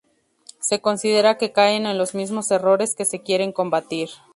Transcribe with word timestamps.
Se 0.59 0.81
considera 0.81 1.37
que 1.37 1.51
caen 1.51 1.85
en 1.85 1.99
los 1.99 2.15
mismos 2.15 2.49
errores 2.49 2.95
que 2.95 3.05
se 3.05 3.21
quieren 3.21 3.51
combatir. 3.51 4.09